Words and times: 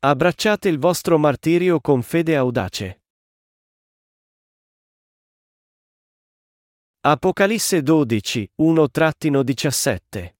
Abbracciate 0.00 0.68
il 0.68 0.78
vostro 0.78 1.18
martirio 1.18 1.80
con 1.80 2.02
fede 2.02 2.36
audace. 2.36 3.02
Apocalisse 7.00 7.82
12, 7.82 8.52
1-17 8.62 10.34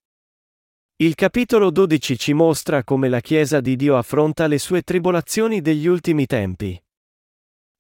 Il 0.98 1.16
capitolo 1.16 1.72
12 1.72 2.16
ci 2.16 2.34
mostra 2.34 2.85
come 2.85 3.08
la 3.08 3.19
Chiesa 3.19 3.60
di 3.60 3.74
Dio 3.74 3.97
affronta 3.97 4.47
le 4.47 4.58
sue 4.58 4.83
tribolazioni 4.83 5.61
degli 5.61 5.88
ultimi 5.88 6.27
tempi. 6.27 6.81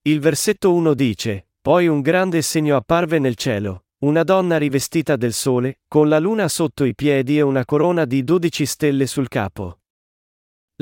Il 0.02 0.18
versetto 0.18 0.74
1 0.74 0.94
dice, 0.94 1.50
Poi 1.60 1.86
un 1.86 2.00
grande 2.00 2.42
segno 2.42 2.74
apparve 2.74 3.20
nel 3.20 3.36
cielo, 3.36 3.84
una 3.98 4.24
donna 4.24 4.58
rivestita 4.58 5.14
del 5.14 5.32
sole, 5.32 5.78
con 5.86 6.08
la 6.08 6.18
luna 6.18 6.48
sotto 6.48 6.82
i 6.82 6.96
piedi 6.96 7.38
e 7.38 7.42
una 7.42 7.64
corona 7.64 8.04
di 8.04 8.24
dodici 8.24 8.66
stelle 8.66 9.06
sul 9.06 9.28
capo. 9.28 9.78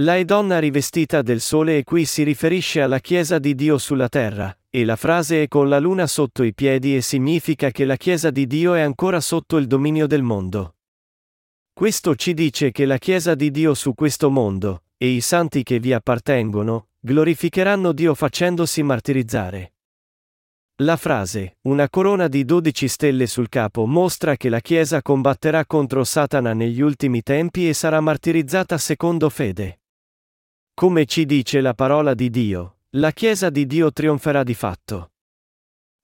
La 0.00 0.16
è 0.16 0.26
donna 0.26 0.58
rivestita 0.58 1.22
del 1.22 1.40
sole 1.40 1.78
e 1.78 1.82
qui 1.82 2.04
si 2.04 2.22
riferisce 2.22 2.82
alla 2.82 2.98
Chiesa 2.98 3.38
di 3.38 3.54
Dio 3.54 3.78
sulla 3.78 4.10
terra, 4.10 4.54
e 4.68 4.84
la 4.84 4.94
frase 4.94 5.44
è 5.44 5.48
con 5.48 5.70
la 5.70 5.78
luna 5.78 6.06
sotto 6.06 6.42
i 6.42 6.52
piedi 6.52 6.94
e 6.94 7.00
significa 7.00 7.70
che 7.70 7.86
la 7.86 7.96
Chiesa 7.96 8.28
di 8.28 8.46
Dio 8.46 8.74
è 8.74 8.82
ancora 8.82 9.22
sotto 9.22 9.56
il 9.56 9.66
dominio 9.66 10.06
del 10.06 10.20
mondo. 10.20 10.74
Questo 11.72 12.14
ci 12.14 12.34
dice 12.34 12.72
che 12.72 12.84
la 12.84 12.98
Chiesa 12.98 13.34
di 13.34 13.50
Dio 13.50 13.72
su 13.72 13.94
questo 13.94 14.28
mondo, 14.28 14.82
e 14.98 15.08
i 15.08 15.22
santi 15.22 15.62
che 15.62 15.80
vi 15.80 15.94
appartengono, 15.94 16.88
glorificheranno 17.00 17.92
Dio 17.92 18.14
facendosi 18.14 18.82
martirizzare. 18.82 19.76
La 20.80 20.98
frase, 20.98 21.56
una 21.62 21.88
corona 21.88 22.28
di 22.28 22.44
dodici 22.44 22.86
stelle 22.86 23.26
sul 23.26 23.48
capo 23.48 23.86
mostra 23.86 24.36
che 24.36 24.50
la 24.50 24.60
Chiesa 24.60 25.00
combatterà 25.00 25.64
contro 25.64 26.04
Satana 26.04 26.52
negli 26.52 26.82
ultimi 26.82 27.22
tempi 27.22 27.66
e 27.66 27.72
sarà 27.72 28.02
martirizzata 28.02 28.76
secondo 28.76 29.30
fede. 29.30 29.78
Come 30.78 31.06
ci 31.06 31.24
dice 31.24 31.62
la 31.62 31.72
parola 31.72 32.12
di 32.12 32.28
Dio, 32.28 32.80
la 32.96 33.10
Chiesa 33.10 33.48
di 33.48 33.64
Dio 33.64 33.90
trionferà 33.92 34.42
di 34.42 34.52
fatto. 34.52 35.12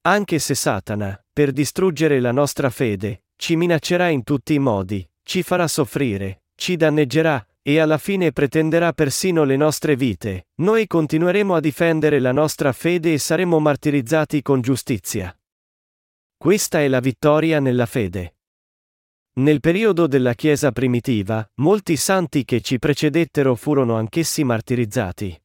Anche 0.07 0.39
se 0.39 0.55
Satana, 0.55 1.23
per 1.31 1.53
distruggere 1.53 2.21
la 2.21 2.33
nostra 2.33 2.71
fede, 2.71 3.25
ci 3.37 3.55
minaccerà 3.55 4.09
in 4.09 4.25
tutti 4.25 4.55
i 4.55 4.59
modi, 4.59 5.07
ci 5.25 5.43
farà 5.43 5.69
soffrire, 5.69 6.45
ci 6.55 6.77
danneggerà, 6.77 7.47
e 7.61 7.81
alla 7.81 7.99
fine 7.99 8.33
pretenderà 8.33 8.95
persino 8.95 9.45
le 9.45 9.57
nostre 9.57 9.95
vite, 9.95 10.47
noi 10.63 10.87
continueremo 10.87 11.55
a 11.55 11.61
difendere 11.61 12.19
la 12.19 12.33
nostra 12.33 12.73
fede 12.73 13.13
e 13.13 13.19
saremo 13.19 13.59
martirizzati 13.59 14.41
con 14.41 14.63
giustizia. 14.63 15.39
Questa 16.35 16.81
è 16.81 16.89
la 16.89 17.01
vittoria 17.01 17.61
nella 17.61 17.85
fede. 17.85 18.37
Nel 19.35 19.61
periodo 19.61 20.07
della 20.07 20.35
Chiesa 20.35 20.73
primitiva, 20.73 21.49
molti 21.55 21.97
santi 21.97 22.45
che 22.45 22.61
ci 22.61 22.79
precedettero 22.79 23.55
furono 23.55 23.97
anch'essi 23.97 24.45
martirizzati. 24.45 25.43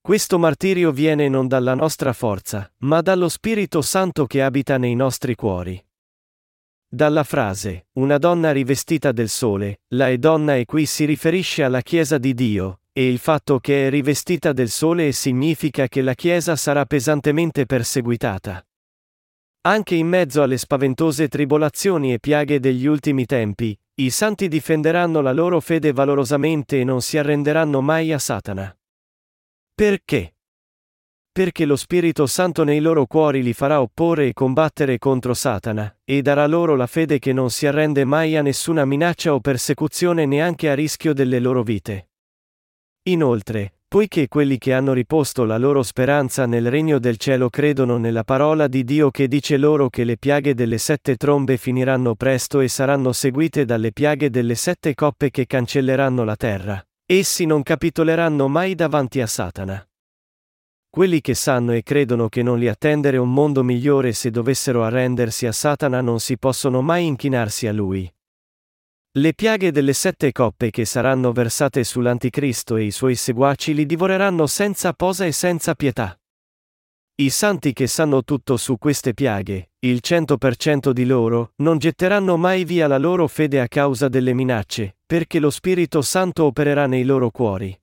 Questo 0.00 0.38
martirio 0.38 0.92
viene 0.92 1.28
non 1.28 1.48
dalla 1.48 1.74
nostra 1.74 2.12
forza, 2.12 2.72
ma 2.78 3.00
dallo 3.00 3.28
Spirito 3.28 3.82
Santo 3.82 4.26
che 4.26 4.42
abita 4.42 4.78
nei 4.78 4.94
nostri 4.94 5.34
cuori. 5.34 5.84
Dalla 6.86 7.24
frase, 7.24 7.88
una 7.94 8.18
donna 8.18 8.52
rivestita 8.52 9.10
del 9.10 9.28
sole, 9.28 9.80
la 9.94 10.08
è 10.08 10.16
donna 10.16 10.54
e 10.54 10.64
qui 10.64 10.86
si 10.86 11.04
riferisce 11.04 11.64
alla 11.64 11.80
Chiesa 11.80 12.16
di 12.18 12.32
Dio, 12.32 12.82
e 12.92 13.08
il 13.08 13.18
fatto 13.18 13.58
che 13.58 13.88
è 13.88 13.90
rivestita 13.90 14.52
del 14.52 14.68
sole 14.68 15.10
significa 15.10 15.88
che 15.88 16.00
la 16.00 16.14
Chiesa 16.14 16.54
sarà 16.54 16.84
pesantemente 16.84 17.66
perseguitata. 17.66 18.64
Anche 19.66 19.94
in 19.94 20.08
mezzo 20.08 20.42
alle 20.42 20.58
spaventose 20.58 21.28
tribolazioni 21.28 22.12
e 22.12 22.18
piaghe 22.18 22.60
degli 22.60 22.86
ultimi 22.86 23.24
tempi, 23.24 23.78
i 23.96 24.10
santi 24.10 24.48
difenderanno 24.48 25.20
la 25.20 25.32
loro 25.32 25.60
fede 25.60 25.92
valorosamente 25.92 26.80
e 26.80 26.84
non 26.84 27.00
si 27.00 27.16
arrenderanno 27.16 27.80
mai 27.80 28.12
a 28.12 28.18
Satana. 28.18 28.76
Perché? 29.74 30.34
perché 31.34 31.64
lo 31.64 31.74
Spirito 31.74 32.26
Santo 32.26 32.62
nei 32.62 32.78
loro 32.78 33.06
cuori 33.06 33.42
li 33.42 33.52
farà 33.52 33.80
opporre 33.80 34.28
e 34.28 34.32
combattere 34.32 34.98
contro 34.98 35.34
Satana, 35.34 35.92
e 36.04 36.22
darà 36.22 36.46
loro 36.46 36.76
la 36.76 36.86
fede 36.86 37.18
che 37.18 37.32
non 37.32 37.50
si 37.50 37.66
arrende 37.66 38.04
mai 38.04 38.36
a 38.36 38.42
nessuna 38.42 38.84
minaccia 38.84 39.34
o 39.34 39.40
persecuzione 39.40 40.26
neanche 40.26 40.70
a 40.70 40.74
rischio 40.74 41.12
delle 41.12 41.40
loro 41.40 41.64
vite. 41.64 42.10
Inoltre, 43.08 43.80
poiché 43.94 44.26
quelli 44.26 44.58
che 44.58 44.72
hanno 44.72 44.92
riposto 44.92 45.44
la 45.44 45.56
loro 45.56 45.84
speranza 45.84 46.46
nel 46.46 46.68
regno 46.68 46.98
del 46.98 47.16
cielo 47.16 47.48
credono 47.48 47.96
nella 47.96 48.24
parola 48.24 48.66
di 48.66 48.82
Dio 48.82 49.12
che 49.12 49.28
dice 49.28 49.56
loro 49.56 49.88
che 49.88 50.02
le 50.02 50.16
piaghe 50.16 50.52
delle 50.52 50.78
sette 50.78 51.14
trombe 51.14 51.56
finiranno 51.58 52.16
presto 52.16 52.58
e 52.58 52.66
saranno 52.66 53.12
seguite 53.12 53.64
dalle 53.64 53.92
piaghe 53.92 54.30
delle 54.30 54.56
sette 54.56 54.96
coppe 54.96 55.30
che 55.30 55.46
cancelleranno 55.46 56.24
la 56.24 56.34
terra, 56.34 56.84
essi 57.06 57.46
non 57.46 57.62
capitoleranno 57.62 58.48
mai 58.48 58.74
davanti 58.74 59.20
a 59.20 59.28
Satana. 59.28 59.88
Quelli 60.90 61.20
che 61.20 61.34
sanno 61.34 61.70
e 61.70 61.84
credono 61.84 62.28
che 62.28 62.42
non 62.42 62.58
li 62.58 62.66
attendere 62.66 63.16
un 63.16 63.32
mondo 63.32 63.62
migliore 63.62 64.12
se 64.12 64.32
dovessero 64.32 64.82
arrendersi 64.82 65.46
a 65.46 65.52
Satana 65.52 66.00
non 66.00 66.18
si 66.18 66.36
possono 66.36 66.82
mai 66.82 67.06
inchinarsi 67.06 67.68
a 67.68 67.72
lui. 67.72 68.12
Le 69.16 69.32
piaghe 69.32 69.70
delle 69.70 69.92
sette 69.92 70.32
coppe 70.32 70.70
che 70.70 70.84
saranno 70.84 71.30
versate 71.30 71.84
sull'Anticristo 71.84 72.74
e 72.74 72.82
i 72.82 72.90
suoi 72.90 73.14
seguaci 73.14 73.72
li 73.72 73.86
divoreranno 73.86 74.48
senza 74.48 74.92
posa 74.92 75.24
e 75.24 75.30
senza 75.30 75.76
pietà. 75.76 76.18
I 77.16 77.30
santi 77.30 77.72
che 77.72 77.86
sanno 77.86 78.24
tutto 78.24 78.56
su 78.56 78.76
queste 78.76 79.14
piaghe, 79.14 79.70
il 79.78 80.00
100% 80.02 80.90
di 80.90 81.06
loro, 81.06 81.52
non 81.58 81.78
getteranno 81.78 82.36
mai 82.36 82.64
via 82.64 82.88
la 82.88 82.98
loro 82.98 83.28
fede 83.28 83.60
a 83.60 83.68
causa 83.68 84.08
delle 84.08 84.34
minacce, 84.34 84.96
perché 85.06 85.38
lo 85.38 85.50
Spirito 85.50 86.02
Santo 86.02 86.42
opererà 86.46 86.88
nei 86.88 87.04
loro 87.04 87.30
cuori. 87.30 87.80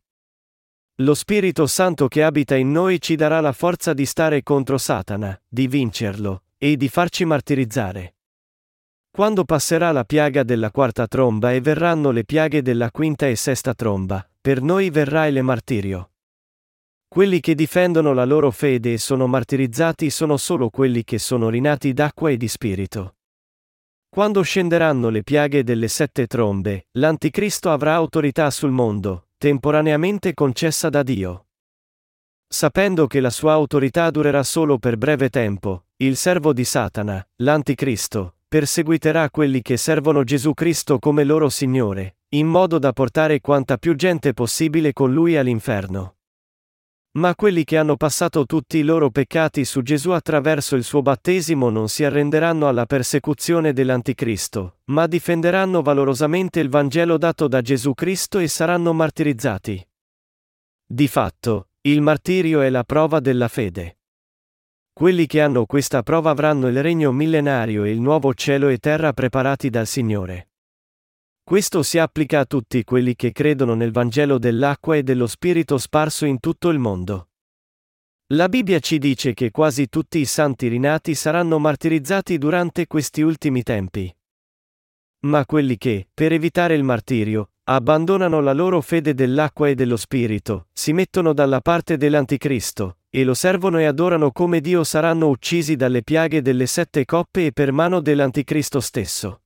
Lo 0.95 1.13
Spirito 1.13 1.65
Santo 1.65 2.09
che 2.09 2.23
abita 2.23 2.57
in 2.57 2.73
noi 2.73 2.99
ci 2.99 3.15
darà 3.15 3.39
la 3.39 3.53
forza 3.53 3.93
di 3.93 4.05
stare 4.05 4.43
contro 4.43 4.77
Satana, 4.77 5.41
di 5.47 5.67
vincerlo, 5.67 6.43
e 6.57 6.75
di 6.75 6.89
farci 6.89 7.23
martirizzare. 7.23 8.15
Quando 9.13 9.43
passerà 9.43 9.91
la 9.91 10.05
piaga 10.05 10.43
della 10.43 10.71
quarta 10.71 11.05
tromba 11.05 11.51
e 11.51 11.59
verranno 11.59 12.11
le 12.11 12.23
piaghe 12.23 12.61
della 12.61 12.91
quinta 12.91 13.27
e 13.27 13.35
sesta 13.35 13.73
tromba, 13.73 14.25
per 14.39 14.61
noi 14.61 14.89
verrà 14.89 15.27
il 15.27 15.43
martirio. 15.43 16.11
Quelli 17.09 17.41
che 17.41 17.53
difendono 17.53 18.13
la 18.13 18.23
loro 18.23 18.51
fede 18.51 18.93
e 18.93 18.97
sono 18.97 19.27
martirizzati 19.27 20.09
sono 20.09 20.37
solo 20.37 20.69
quelli 20.69 21.03
che 21.03 21.19
sono 21.19 21.49
rinati 21.49 21.91
d'acqua 21.91 22.29
e 22.29 22.37
di 22.37 22.47
spirito. 22.47 23.15
Quando 24.07 24.41
scenderanno 24.43 25.09
le 25.09 25.23
piaghe 25.23 25.65
delle 25.65 25.89
sette 25.89 26.25
trombe, 26.25 26.87
l'Anticristo 26.91 27.69
avrà 27.69 27.95
autorità 27.95 28.49
sul 28.49 28.71
mondo, 28.71 29.27
temporaneamente 29.37 30.33
concessa 30.33 30.89
da 30.89 31.03
Dio. 31.03 31.47
Sapendo 32.47 33.07
che 33.07 33.19
la 33.19 33.29
sua 33.29 33.51
autorità 33.51 34.09
durerà 34.09 34.43
solo 34.43 34.77
per 34.77 34.97
breve 34.97 35.29
tempo, 35.29 35.87
il 35.97 36.15
servo 36.15 36.53
di 36.53 36.63
Satana, 36.63 37.25
l'Anticristo, 37.37 38.35
perseguiterà 38.51 39.29
quelli 39.29 39.61
che 39.61 39.77
servono 39.77 40.25
Gesù 40.25 40.53
Cristo 40.53 40.99
come 40.99 41.23
loro 41.23 41.47
Signore, 41.47 42.17
in 42.31 42.47
modo 42.47 42.79
da 42.79 42.91
portare 42.91 43.39
quanta 43.39 43.77
più 43.77 43.95
gente 43.95 44.33
possibile 44.33 44.91
con 44.91 45.13
lui 45.13 45.37
all'inferno. 45.37 46.17
Ma 47.11 47.33
quelli 47.33 47.63
che 47.63 47.77
hanno 47.77 47.95
passato 47.95 48.45
tutti 48.45 48.77
i 48.79 48.83
loro 48.83 49.09
peccati 49.09 49.63
su 49.63 49.81
Gesù 49.81 50.09
attraverso 50.09 50.75
il 50.75 50.83
suo 50.83 51.01
battesimo 51.01 51.69
non 51.69 51.87
si 51.87 52.03
arrenderanno 52.03 52.67
alla 52.67 52.85
persecuzione 52.85 53.71
dell'Anticristo, 53.71 54.79
ma 54.87 55.07
difenderanno 55.07 55.81
valorosamente 55.81 56.59
il 56.59 56.67
Vangelo 56.67 57.17
dato 57.17 57.47
da 57.47 57.61
Gesù 57.61 57.93
Cristo 57.93 58.37
e 58.39 58.49
saranno 58.49 58.91
martirizzati. 58.91 59.87
Di 60.85 61.07
fatto, 61.07 61.69
il 61.83 62.01
martirio 62.01 62.59
è 62.59 62.69
la 62.69 62.83
prova 62.83 63.21
della 63.21 63.47
fede. 63.47 64.00
Quelli 64.93 65.25
che 65.25 65.41
hanno 65.41 65.65
questa 65.65 66.03
prova 66.03 66.31
avranno 66.31 66.67
il 66.67 66.81
regno 66.81 67.11
millenario 67.11 67.83
e 67.83 67.91
il 67.91 68.01
nuovo 68.01 68.33
cielo 68.33 68.67
e 68.67 68.77
terra 68.77 69.13
preparati 69.13 69.69
dal 69.69 69.87
Signore. 69.87 70.49
Questo 71.43 71.81
si 71.81 71.97
applica 71.97 72.39
a 72.39 72.45
tutti 72.45 72.83
quelli 72.83 73.15
che 73.15 73.31
credono 73.31 73.73
nel 73.73 73.91
Vangelo 73.91 74.37
dell'acqua 74.37 74.95
e 74.95 75.03
dello 75.03 75.27
Spirito 75.27 75.77
sparso 75.77 76.25
in 76.25 76.39
tutto 76.39 76.69
il 76.69 76.77
mondo. 76.77 77.29
La 78.33 78.47
Bibbia 78.47 78.79
ci 78.79 78.99
dice 78.99 79.33
che 79.33 79.51
quasi 79.51 79.89
tutti 79.89 80.19
i 80.19 80.25
santi 80.25 80.67
rinati 80.67 81.15
saranno 81.15 81.59
martirizzati 81.59 82.37
durante 82.37 82.87
questi 82.87 83.21
ultimi 83.21 83.63
tempi. 83.63 84.13
Ma 85.23 85.45
quelli 85.45 85.77
che, 85.77 86.07
per 86.13 86.31
evitare 86.31 86.75
il 86.75 86.83
martirio, 86.83 87.50
abbandonano 87.75 88.41
la 88.41 88.53
loro 88.53 88.81
fede 88.81 89.13
dell'acqua 89.13 89.69
e 89.69 89.75
dello 89.75 89.97
Spirito, 89.97 90.67
si 90.73 90.93
mettono 90.93 91.33
dalla 91.33 91.61
parte 91.61 91.97
dell'Anticristo, 91.97 92.97
e 93.09 93.23
lo 93.23 93.33
servono 93.33 93.77
e 93.79 93.85
adorano 93.85 94.31
come 94.31 94.61
Dio 94.61 94.83
saranno 94.83 95.27
uccisi 95.27 95.75
dalle 95.75 96.03
piaghe 96.03 96.41
delle 96.41 96.65
sette 96.65 97.05
coppe 97.05 97.47
e 97.47 97.51
per 97.51 97.71
mano 97.71 97.99
dell'Anticristo 97.99 98.79
stesso. 98.79 99.41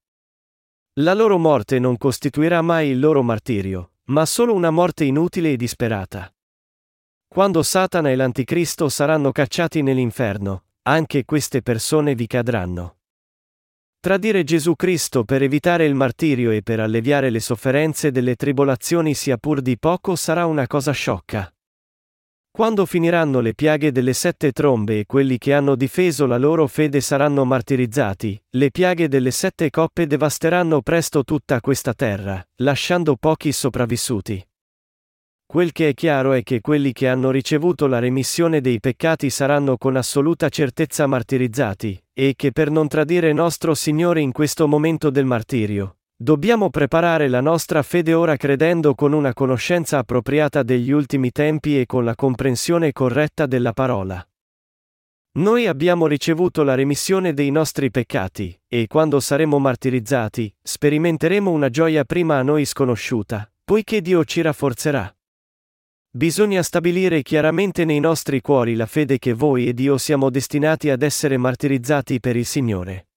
La 1.00 1.14
loro 1.14 1.38
morte 1.38 1.78
non 1.80 1.98
costituirà 1.98 2.62
mai 2.62 2.90
il 2.90 3.00
loro 3.00 3.22
martirio, 3.22 3.92
ma 4.06 4.26
solo 4.26 4.54
una 4.54 4.70
morte 4.70 5.04
inutile 5.04 5.52
e 5.52 5.58
disperata. 5.58 6.34
Quando 7.28 7.64
Satana 7.64 8.12
e 8.12 8.16
l'Anticristo 8.16 8.88
saranno 8.88 9.32
cacciati 9.32 9.82
nell'inferno, 9.82 10.64
anche 10.84 11.26
queste 11.26 11.62
persone 11.62 12.16
vi 12.16 12.28
cadranno. 12.28 12.95
Tradire 14.06 14.44
Gesù 14.44 14.76
Cristo 14.76 15.24
per 15.24 15.42
evitare 15.42 15.84
il 15.84 15.96
martirio 15.96 16.52
e 16.52 16.62
per 16.62 16.80
alleviare 16.80 17.32
le 17.32 17.40
sofferenze 17.40 18.12
delle 18.12 18.36
tribolazioni 18.36 19.16
sia 19.16 19.38
pur 19.38 19.62
di 19.62 19.80
poco 19.80 20.16
sarà 20.16 20.46
una 20.46 20.68
cosa 20.68 20.92
sciocca. 20.92 21.52
Quando 22.52 22.86
finiranno 22.86 23.40
le 23.40 23.56
piaghe 23.56 23.92
delle 23.92 24.14
sette 24.14 24.52
trombe 24.52 25.00
e 25.00 25.06
quelli 25.08 25.40
che 25.40 25.54
hanno 25.56 25.76
difeso 25.76 26.28
la 26.28 26.38
loro 26.38 26.68
fede 26.68 27.02
saranno 27.02 27.46
martirizzati, 27.46 28.40
le 28.52 28.70
piaghe 28.70 29.08
delle 29.08 29.32
sette 29.32 29.72
coppe 29.72 30.06
devasteranno 30.06 30.84
presto 30.84 31.24
tutta 31.24 31.60
questa 31.60 31.96
terra, 31.96 32.48
lasciando 32.58 33.16
pochi 33.16 33.52
sopravvissuti. 33.52 34.48
Quel 35.48 35.72
che 35.72 35.90
è 35.90 35.94
chiaro 35.94 36.34
è 36.34 36.42
che 36.42 36.60
quelli 36.60 36.92
che 36.92 37.08
hanno 37.08 37.30
ricevuto 37.30 37.88
la 37.88 38.00
remissione 38.00 38.62
dei 38.62 38.80
peccati 38.80 39.30
saranno 39.30 39.78
con 39.78 39.96
assoluta 39.96 40.50
certezza 40.50 41.06
martirizzati, 41.06 42.04
e 42.14 42.34
che 42.36 42.52
per 42.52 42.72
non 42.72 42.88
tradire 42.88 43.32
nostro 43.32 43.74
Signore 43.76 44.22
in 44.22 44.32
questo 44.32 44.68
momento 44.68 45.10
del 45.10 45.26
martirio, 45.26 45.98
dobbiamo 46.16 46.70
preparare 46.70 47.28
la 47.28 47.42
nostra 47.42 47.84
fede 47.84 48.14
ora 48.14 48.38
credendo 48.38 48.96
con 48.96 49.14
una 49.14 49.34
conoscenza 49.34 50.00
appropriata 50.00 50.64
degli 50.64 50.92
ultimi 50.92 51.32
tempi 51.32 51.80
e 51.80 51.86
con 51.86 52.04
la 52.04 52.16
comprensione 52.16 52.92
corretta 52.92 53.46
della 53.46 53.72
parola. 53.72 54.28
Noi 55.38 55.68
abbiamo 55.68 56.08
ricevuto 56.08 56.64
la 56.64 56.76
remissione 56.76 57.34
dei 57.34 57.52
nostri 57.52 57.92
peccati, 57.92 58.58
e 58.68 58.88
quando 58.88 59.20
saremo 59.20 59.60
martirizzati, 59.60 60.54
sperimenteremo 60.62 61.52
una 61.52 61.70
gioia 61.70 62.04
prima 62.04 62.40
a 62.40 62.42
noi 62.42 62.66
sconosciuta, 62.66 63.50
poiché 63.64 64.02
Dio 64.02 64.24
ci 64.26 64.42
rafforzerà. 64.42 65.15
Bisogna 66.16 66.64
stabilire 66.64 67.24
chiaramente 67.24 67.84
nei 67.84 68.00
nostri 68.00 68.40
cuori 68.40 68.76
la 68.76 68.86
fede 68.86 69.20
che 69.20 69.34
voi 69.34 69.68
ed 69.68 69.82
io 69.82 69.98
siamo 69.98 70.30
destinati 70.30 70.90
ad 70.90 71.02
essere 71.02 71.36
martirizzati 71.36 72.22
per 72.22 72.38
il 72.38 72.46
Signore. 72.46 73.08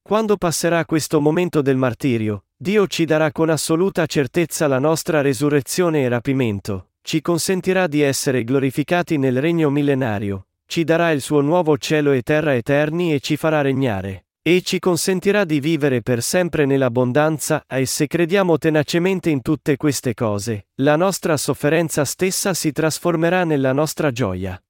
Quando 0.00 0.36
passerà 0.36 0.84
questo 0.84 1.20
momento 1.20 1.60
del 1.60 1.76
martirio, 1.76 2.44
Dio 2.56 2.86
ci 2.86 3.04
darà 3.04 3.32
con 3.32 3.50
assoluta 3.50 4.06
certezza 4.06 4.68
la 4.68 4.78
nostra 4.78 5.22
resurrezione 5.22 6.02
e 6.02 6.08
rapimento, 6.08 6.90
ci 7.02 7.20
consentirà 7.20 7.88
di 7.88 8.02
essere 8.02 8.44
glorificati 8.44 9.18
nel 9.18 9.40
regno 9.40 9.68
millenario, 9.68 10.46
ci 10.66 10.84
darà 10.84 11.10
il 11.10 11.20
suo 11.20 11.40
nuovo 11.40 11.76
cielo 11.78 12.12
e 12.12 12.22
terra 12.22 12.54
eterni 12.54 13.12
e 13.12 13.18
ci 13.18 13.36
farà 13.36 13.60
regnare 13.60 14.23
e 14.46 14.60
ci 14.60 14.78
consentirà 14.78 15.44
di 15.44 15.58
vivere 15.58 16.02
per 16.02 16.22
sempre 16.22 16.66
nell'abbondanza, 16.66 17.64
e 17.66 17.86
se 17.86 18.06
crediamo 18.06 18.58
tenacemente 18.58 19.30
in 19.30 19.40
tutte 19.40 19.78
queste 19.78 20.12
cose, 20.12 20.66
la 20.82 20.96
nostra 20.96 21.38
sofferenza 21.38 22.04
stessa 22.04 22.52
si 22.52 22.70
trasformerà 22.70 23.44
nella 23.44 23.72
nostra 23.72 24.10
gioia. 24.10 24.62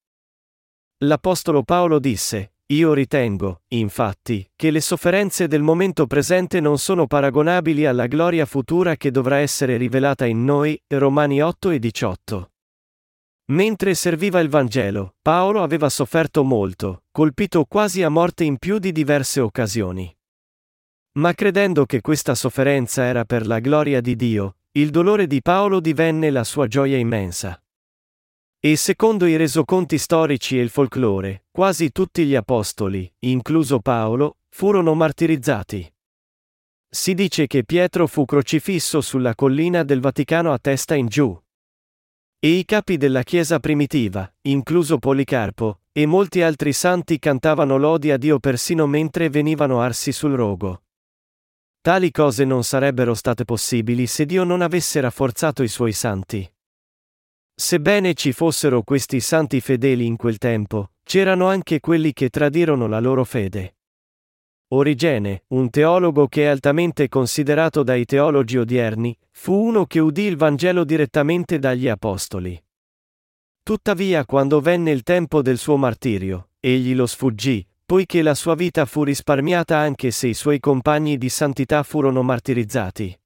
L'Apostolo 0.99 1.65
Paolo 1.65 1.99
disse, 1.99 2.53
io 2.67 2.93
ritengo, 2.93 3.63
infatti, 3.71 4.49
che 4.55 4.71
le 4.71 4.81
sofferenze 4.81 5.49
del 5.49 5.63
momento 5.63 6.07
presente 6.07 6.61
non 6.61 6.79
sono 6.79 7.09
paragonabili 7.09 7.85
alla 7.85 8.07
gloria 8.07 8.47
futura 8.47 8.95
che 8.95 9.11
dovrà 9.11 9.39
essere 9.39 9.77
rivelata 9.77 10.25
in 10.25 10.45
noi, 10.45 10.81
Romani 10.87 11.43
8 11.43 11.71
e 11.71 11.79
18. 11.81 12.54
Mentre 13.47 13.95
serviva 13.95 14.41
il 14.41 14.49
Vangelo, 14.49 15.17
Paolo 15.21 15.63
aveva 15.63 15.91
sofferto 15.91 16.43
molto, 16.45 17.03
colpito 17.11 17.67
quasi 17.67 18.03
a 18.03 18.09
morte 18.09 18.45
in 18.45 18.57
più 18.57 18.79
di 18.79 18.91
diverse 18.91 19.41
occasioni. 19.41 20.17
Ma 21.19 21.35
credendo 21.35 21.85
che 21.85 22.01
questa 22.01 22.35
sofferenza 22.35 23.05
era 23.05 23.27
per 23.27 23.47
la 23.47 23.59
gloria 23.61 24.01
di 24.01 24.17
Dio, 24.17 24.57
il 24.73 24.89
dolore 24.89 25.27
di 25.27 25.43
Paolo 25.43 25.81
divenne 25.81 26.31
la 26.31 26.43
sua 26.43 26.67
gioia 26.67 26.97
immensa. 26.97 27.63
E 28.59 28.77
secondo 28.77 29.27
i 29.27 29.37
resoconti 29.37 29.99
storici 29.99 30.59
e 30.59 30.63
il 30.63 30.71
folklore, 30.71 31.45
quasi 31.51 31.93
tutti 31.93 32.25
gli 32.25 32.35
apostoli, 32.35 33.13
incluso 33.21 33.79
Paolo, 33.81 34.39
furono 34.49 34.95
martirizzati. 34.95 35.93
Si 36.89 37.13
dice 37.13 37.47
che 37.47 37.65
Pietro 37.65 38.07
fu 38.07 38.25
crocifisso 38.25 39.03
sulla 39.03 39.35
collina 39.35 39.83
del 39.83 40.01
Vaticano 40.01 40.51
a 40.51 40.59
testa 40.59 40.95
in 40.95 41.09
giù. 41.09 41.39
E 42.45 42.49
i 42.49 42.67
capi 42.67 42.99
della 42.99 43.23
Chiesa 43.23 43.59
primitiva, 43.59 44.31
incluso 44.43 44.99
Policarpo, 44.99 45.81
e 45.93 46.05
molti 46.05 46.43
altri 46.43 46.75
santi 46.75 47.19
cantavano 47.19 47.79
lodi 47.79 48.11
a 48.11 48.19
Dio 48.19 48.39
persino 48.39 48.87
mentre 48.87 49.31
venivano 49.31 49.81
arsi 49.81 50.13
sul 50.13 50.35
rogo. 50.35 50.83
Tali 51.81 52.11
cose 52.11 52.45
non 52.45 52.63
sarebbero 52.63 53.15
state 53.15 53.47
possibili 53.47 54.07
se 54.07 54.27
Dio 54.27 54.45
non 54.45 54.61
avesse 54.61 55.01
rafforzato 55.01 55.63
i 55.63 55.69
suoi 55.69 55.93
santi. 55.93 56.47
Sebbene 57.55 58.13
ci 58.13 58.33
fossero 58.33 58.83
questi 58.83 59.21
santi 59.21 59.63
fedeli 59.63 60.05
in 60.05 60.17
quel 60.17 60.37
tempo, 60.37 60.91
c'erano 61.03 61.49
anche 61.49 61.81
quelli 61.81 62.13
che 62.13 62.29
tradirono 62.29 62.87
la 62.87 63.01
loro 63.01 63.25
fede. 63.25 63.77
Origene, 64.69 65.45
un 65.49 65.69
teologo 65.69 66.27
che 66.27 66.45
è 66.45 66.47
altamente 66.47 67.09
considerato 67.09 67.83
dai 67.83 68.05
teologi 68.05 68.57
odierni, 68.57 69.17
fu 69.31 69.53
uno 69.53 69.85
che 69.87 70.01
udì 70.01 70.23
il 70.23 70.37
Vangelo 70.37 70.85
direttamente 70.85 71.59
dagli 71.59 71.89
Apostoli. 71.89 72.61
Tuttavia 73.63 74.25
quando 74.25 74.61
venne 74.61 74.91
il 74.91 75.03
tempo 75.03 75.43
del 75.43 75.59
suo 75.59 75.77
martirio, 75.77 76.49
egli 76.61 76.95
lo 76.95 77.07
sfuggì, 77.07 77.67
poiché 77.85 78.23
la 78.23 78.35
sua 78.35 78.55
vita 78.55 78.87
fu 78.87 79.05
risparmiata 79.05 79.77
anche 79.77 80.11
se 80.11 80.29
i 80.29 80.35
suoi 80.35 80.59
compagni 80.61 81.19
di 81.19 81.29
santità 81.29 81.83
furono 81.83 82.23
martirizzati. 82.23 83.19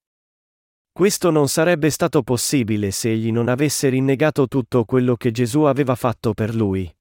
Questo 0.93 1.31
non 1.31 1.49
sarebbe 1.49 1.91
stato 1.91 2.23
possibile 2.23 2.91
se 2.91 3.11
egli 3.11 3.31
non 3.31 3.49
avesse 3.49 3.89
rinnegato 3.89 4.49
tutto 4.49 4.85
quello 4.85 5.15
che 5.15 5.31
Gesù 5.31 5.63
aveva 5.63 5.95
fatto 5.95 6.35
per 6.35 6.55
lui. 6.55 6.93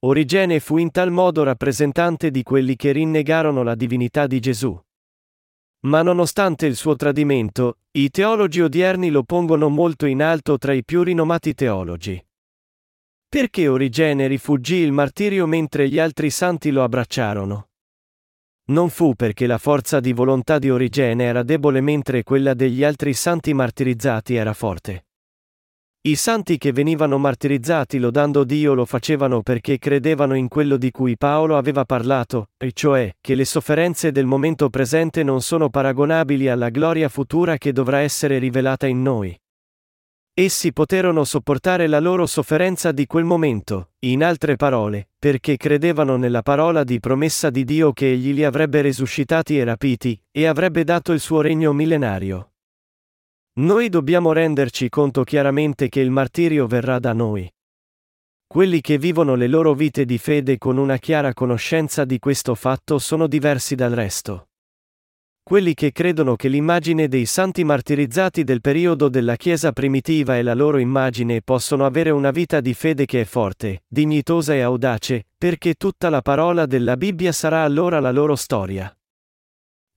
Origene 0.00 0.60
fu 0.60 0.76
in 0.76 0.92
tal 0.92 1.10
modo 1.10 1.42
rappresentante 1.42 2.30
di 2.30 2.44
quelli 2.44 2.76
che 2.76 2.92
rinnegarono 2.92 3.64
la 3.64 3.74
divinità 3.74 4.28
di 4.28 4.38
Gesù. 4.38 4.80
Ma 5.86 6.02
nonostante 6.02 6.66
il 6.66 6.76
suo 6.76 6.94
tradimento, 6.94 7.78
i 7.92 8.08
teologi 8.08 8.60
odierni 8.60 9.10
lo 9.10 9.24
pongono 9.24 9.68
molto 9.68 10.06
in 10.06 10.22
alto 10.22 10.56
tra 10.56 10.72
i 10.72 10.84
più 10.84 11.02
rinomati 11.02 11.52
teologi. 11.52 12.24
Perché 13.28 13.66
Origene 13.66 14.28
rifuggì 14.28 14.76
il 14.76 14.92
martirio 14.92 15.46
mentre 15.46 15.88
gli 15.88 15.98
altri 15.98 16.30
santi 16.30 16.70
lo 16.70 16.84
abbracciarono? 16.84 17.70
Non 18.66 18.90
fu 18.90 19.14
perché 19.14 19.48
la 19.48 19.58
forza 19.58 19.98
di 19.98 20.12
volontà 20.12 20.60
di 20.60 20.70
Origene 20.70 21.24
era 21.24 21.42
debole 21.42 21.80
mentre 21.80 22.22
quella 22.22 22.54
degli 22.54 22.84
altri 22.84 23.14
santi 23.14 23.52
martirizzati 23.52 24.36
era 24.36 24.52
forte. 24.52 25.07
I 26.08 26.16
santi 26.16 26.56
che 26.56 26.72
venivano 26.72 27.18
martirizzati 27.18 27.98
lodando 27.98 28.42
Dio 28.42 28.72
lo 28.72 28.86
facevano 28.86 29.42
perché 29.42 29.76
credevano 29.76 30.32
in 30.32 30.48
quello 30.48 30.78
di 30.78 30.90
cui 30.90 31.18
Paolo 31.18 31.58
aveva 31.58 31.84
parlato, 31.84 32.48
e 32.56 32.72
cioè 32.72 33.14
che 33.20 33.34
le 33.34 33.44
sofferenze 33.44 34.10
del 34.10 34.24
momento 34.24 34.70
presente 34.70 35.22
non 35.22 35.42
sono 35.42 35.68
paragonabili 35.68 36.48
alla 36.48 36.70
gloria 36.70 37.10
futura 37.10 37.58
che 37.58 37.72
dovrà 37.72 37.98
essere 37.98 38.38
rivelata 38.38 38.86
in 38.86 39.02
noi. 39.02 39.38
Essi 40.32 40.72
poterono 40.72 41.24
sopportare 41.24 41.86
la 41.86 42.00
loro 42.00 42.24
sofferenza 42.24 42.90
di 42.90 43.04
quel 43.04 43.24
momento, 43.24 43.90
in 44.06 44.24
altre 44.24 44.56
parole, 44.56 45.10
perché 45.18 45.58
credevano 45.58 46.16
nella 46.16 46.40
parola 46.40 46.84
di 46.84 47.00
promessa 47.00 47.50
di 47.50 47.64
Dio 47.64 47.92
che 47.92 48.12
egli 48.12 48.32
li 48.32 48.44
avrebbe 48.44 48.80
resuscitati 48.80 49.58
e 49.58 49.64
rapiti, 49.64 50.18
e 50.30 50.46
avrebbe 50.46 50.84
dato 50.84 51.12
il 51.12 51.20
suo 51.20 51.42
regno 51.42 51.74
millenario. 51.74 52.52
Noi 53.58 53.88
dobbiamo 53.88 54.32
renderci 54.32 54.88
conto 54.88 55.24
chiaramente 55.24 55.88
che 55.88 55.98
il 55.98 56.12
martirio 56.12 56.68
verrà 56.68 57.00
da 57.00 57.12
noi. 57.12 57.50
Quelli 58.46 58.80
che 58.80 58.98
vivono 58.98 59.34
le 59.34 59.48
loro 59.48 59.74
vite 59.74 60.04
di 60.04 60.16
fede 60.16 60.58
con 60.58 60.76
una 60.76 60.96
chiara 60.98 61.34
conoscenza 61.34 62.04
di 62.04 62.20
questo 62.20 62.54
fatto 62.54 63.00
sono 63.00 63.26
diversi 63.26 63.74
dal 63.74 63.90
resto. 63.90 64.50
Quelli 65.42 65.74
che 65.74 65.90
credono 65.90 66.36
che 66.36 66.46
l'immagine 66.46 67.08
dei 67.08 67.26
santi 67.26 67.64
martirizzati 67.64 68.44
del 68.44 68.60
periodo 68.60 69.08
della 69.08 69.34
Chiesa 69.34 69.72
primitiva 69.72 70.36
è 70.36 70.42
la 70.42 70.54
loro 70.54 70.78
immagine 70.78 71.42
possono 71.42 71.84
avere 71.84 72.10
una 72.10 72.30
vita 72.30 72.60
di 72.60 72.74
fede 72.74 73.06
che 73.06 73.22
è 73.22 73.24
forte, 73.24 73.82
dignitosa 73.88 74.54
e 74.54 74.60
audace, 74.60 75.26
perché 75.36 75.74
tutta 75.74 76.10
la 76.10 76.22
parola 76.22 76.64
della 76.64 76.96
Bibbia 76.96 77.32
sarà 77.32 77.64
allora 77.64 77.98
la 77.98 78.12
loro 78.12 78.36
storia. 78.36 78.92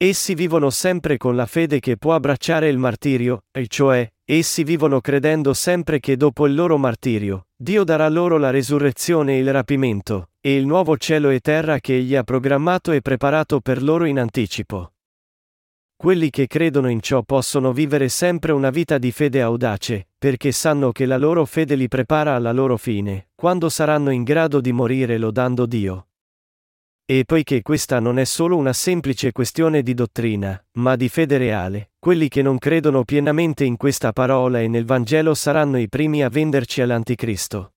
Essi 0.03 0.33
vivono 0.33 0.71
sempre 0.71 1.17
con 1.17 1.35
la 1.35 1.45
fede 1.45 1.79
che 1.79 1.95
può 1.95 2.15
abbracciare 2.15 2.67
il 2.67 2.79
martirio, 2.79 3.43
e 3.51 3.67
cioè, 3.67 4.11
essi 4.25 4.63
vivono 4.63 4.99
credendo 4.99 5.53
sempre 5.53 5.99
che 5.99 6.17
dopo 6.17 6.47
il 6.47 6.55
loro 6.55 6.79
martirio, 6.79 7.49
Dio 7.55 7.83
darà 7.83 8.09
loro 8.09 8.39
la 8.39 8.49
resurrezione 8.49 9.33
e 9.33 9.41
il 9.41 9.51
rapimento, 9.51 10.29
e 10.41 10.55
il 10.55 10.65
nuovo 10.65 10.97
cielo 10.97 11.29
e 11.29 11.39
terra 11.39 11.77
che 11.77 11.97
Egli 11.97 12.15
ha 12.15 12.23
programmato 12.23 12.91
e 12.91 13.01
preparato 13.01 13.59
per 13.59 13.83
loro 13.83 14.05
in 14.05 14.17
anticipo. 14.17 14.93
Quelli 15.95 16.31
che 16.31 16.47
credono 16.47 16.89
in 16.89 16.99
ciò 16.99 17.21
possono 17.21 17.71
vivere 17.71 18.09
sempre 18.09 18.53
una 18.53 18.71
vita 18.71 18.97
di 18.97 19.11
fede 19.11 19.39
audace, 19.43 20.07
perché 20.17 20.51
sanno 20.51 20.91
che 20.91 21.05
la 21.05 21.17
loro 21.17 21.45
fede 21.45 21.75
li 21.75 21.87
prepara 21.87 22.33
alla 22.33 22.51
loro 22.51 22.75
fine, 22.77 23.27
quando 23.35 23.69
saranno 23.69 24.09
in 24.09 24.23
grado 24.23 24.61
di 24.61 24.71
morire 24.71 25.19
lodando 25.19 25.67
Dio. 25.67 26.07
E 27.11 27.25
poiché 27.25 27.61
questa 27.61 27.99
non 27.99 28.19
è 28.19 28.23
solo 28.23 28.55
una 28.55 28.71
semplice 28.71 29.33
questione 29.33 29.83
di 29.83 29.93
dottrina, 29.93 30.65
ma 30.77 30.95
di 30.95 31.09
fede 31.09 31.37
reale, 31.37 31.91
quelli 31.99 32.29
che 32.29 32.41
non 32.41 32.57
credono 32.57 33.03
pienamente 33.03 33.65
in 33.65 33.75
questa 33.75 34.13
parola 34.13 34.61
e 34.61 34.69
nel 34.69 34.85
Vangelo 34.85 35.33
saranno 35.33 35.77
i 35.77 35.89
primi 35.89 36.23
a 36.23 36.29
venderci 36.29 36.79
all'Anticristo. 36.79 37.73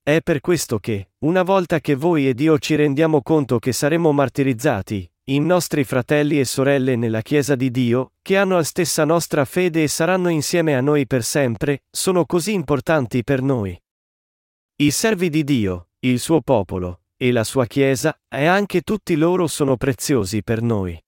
È 0.00 0.20
per 0.22 0.38
questo 0.38 0.78
che, 0.78 1.08
una 1.24 1.42
volta 1.42 1.80
che 1.80 1.96
voi 1.96 2.28
ed 2.28 2.38
io 2.38 2.56
ci 2.60 2.76
rendiamo 2.76 3.20
conto 3.20 3.58
che 3.58 3.72
saremo 3.72 4.12
martirizzati, 4.12 5.10
i 5.24 5.40
nostri 5.40 5.82
fratelli 5.82 6.38
e 6.38 6.44
sorelle 6.44 6.94
nella 6.94 7.22
Chiesa 7.22 7.56
di 7.56 7.72
Dio, 7.72 8.12
che 8.22 8.36
hanno 8.36 8.54
la 8.54 8.62
stessa 8.62 9.04
nostra 9.04 9.44
fede 9.44 9.82
e 9.82 9.88
saranno 9.88 10.28
insieme 10.28 10.76
a 10.76 10.80
noi 10.80 11.08
per 11.08 11.24
sempre, 11.24 11.82
sono 11.90 12.24
così 12.24 12.52
importanti 12.52 13.24
per 13.24 13.42
noi. 13.42 13.76
I 14.76 14.90
servi 14.92 15.30
di 15.30 15.42
Dio, 15.42 15.88
il 15.98 16.20
suo 16.20 16.40
popolo, 16.42 17.00
e 17.16 17.32
la 17.32 17.44
sua 17.44 17.66
Chiesa, 17.66 18.18
e 18.28 18.46
anche 18.46 18.82
tutti 18.82 19.16
loro 19.16 19.46
sono 19.46 19.76
preziosi 19.76 20.42
per 20.42 20.62
noi. 20.62 21.00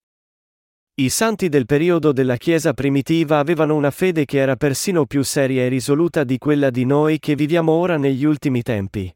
I 1.01 1.11
santi 1.11 1.49
del 1.49 1.67
periodo 1.67 2.13
della 2.13 2.37
Chiesa 2.37 2.73
primitiva 2.73 3.39
avevano 3.39 3.77
una 3.77 3.91
fede 3.91 4.25
che 4.25 4.39
era 4.39 4.57
persino 4.57 5.07
più 5.07 5.23
seria 5.23 5.63
e 5.63 5.69
risoluta 5.69 6.25
di 6.25 6.39
quella 6.39 6.71
di 6.71 6.85
noi 6.85 7.19
che 7.19 7.37
viviamo 7.37 7.71
ora 7.71 7.97
negli 7.97 8.25
ultimi 8.25 8.63
tempi. 8.63 9.15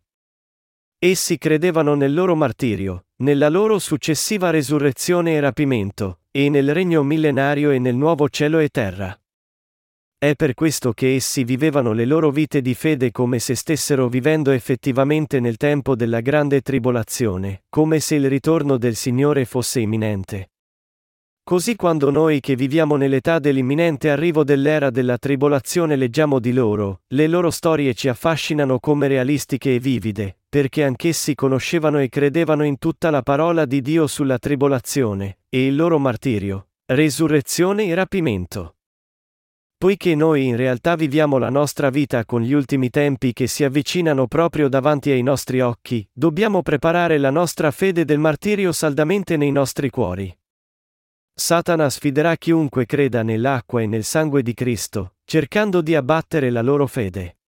Essi 0.98 1.38
credevano 1.38 1.94
nel 1.94 2.14
loro 2.14 2.36
martirio, 2.36 3.06
nella 3.22 3.48
loro 3.48 3.80
successiva 3.80 4.50
resurrezione 4.50 5.34
e 5.34 5.40
rapimento, 5.40 6.20
e 6.30 6.48
nel 6.48 6.72
regno 6.72 7.02
millenario 7.02 7.70
e 7.70 7.80
nel 7.80 7.96
nuovo 7.96 8.28
cielo 8.28 8.60
e 8.60 8.68
terra. 8.68 9.16
È 10.22 10.36
per 10.36 10.54
questo 10.54 10.92
che 10.92 11.16
essi 11.16 11.42
vivevano 11.42 11.90
le 11.92 12.04
loro 12.04 12.30
vite 12.30 12.62
di 12.62 12.74
fede 12.74 13.10
come 13.10 13.40
se 13.40 13.56
stessero 13.56 14.08
vivendo 14.08 14.52
effettivamente 14.52 15.40
nel 15.40 15.56
tempo 15.56 15.96
della 15.96 16.20
grande 16.20 16.60
tribolazione, 16.60 17.64
come 17.68 17.98
se 17.98 18.14
il 18.14 18.28
ritorno 18.28 18.76
del 18.76 18.94
Signore 18.94 19.44
fosse 19.44 19.80
imminente. 19.80 20.52
Così 21.42 21.74
quando 21.74 22.12
noi 22.12 22.38
che 22.38 22.54
viviamo 22.54 22.94
nell'età 22.94 23.40
dell'imminente 23.40 24.10
arrivo 24.10 24.44
dell'era 24.44 24.90
della 24.90 25.18
tribolazione 25.18 25.96
leggiamo 25.96 26.38
di 26.38 26.52
loro, 26.52 27.00
le 27.08 27.26
loro 27.26 27.50
storie 27.50 27.92
ci 27.92 28.06
affascinano 28.06 28.78
come 28.78 29.08
realistiche 29.08 29.74
e 29.74 29.80
vivide, 29.80 30.38
perché 30.48 30.84
anch'essi 30.84 31.34
conoscevano 31.34 31.98
e 31.98 32.08
credevano 32.08 32.62
in 32.62 32.78
tutta 32.78 33.10
la 33.10 33.22
parola 33.22 33.64
di 33.64 33.80
Dio 33.80 34.06
sulla 34.06 34.38
tribolazione, 34.38 35.38
e 35.48 35.66
il 35.66 35.74
loro 35.74 35.98
martirio, 35.98 36.68
resurrezione 36.86 37.86
e 37.86 37.94
rapimento. 37.96 38.76
Poiché 39.82 40.14
noi 40.14 40.46
in 40.46 40.54
realtà 40.54 40.94
viviamo 40.94 41.38
la 41.38 41.50
nostra 41.50 41.90
vita 41.90 42.24
con 42.24 42.40
gli 42.40 42.52
ultimi 42.52 42.88
tempi 42.88 43.32
che 43.32 43.48
si 43.48 43.64
avvicinano 43.64 44.28
proprio 44.28 44.68
davanti 44.68 45.10
ai 45.10 45.24
nostri 45.24 45.60
occhi, 45.60 46.08
dobbiamo 46.12 46.62
preparare 46.62 47.18
la 47.18 47.30
nostra 47.30 47.72
fede 47.72 48.04
del 48.04 48.20
martirio 48.20 48.70
saldamente 48.70 49.36
nei 49.36 49.50
nostri 49.50 49.90
cuori. 49.90 50.32
Satana 51.34 51.90
sfiderà 51.90 52.36
chiunque 52.36 52.86
creda 52.86 53.24
nell'acqua 53.24 53.82
e 53.82 53.88
nel 53.88 54.04
sangue 54.04 54.44
di 54.44 54.54
Cristo, 54.54 55.16
cercando 55.24 55.80
di 55.80 55.96
abbattere 55.96 56.50
la 56.50 56.62
loro 56.62 56.86
fede. 56.86 57.38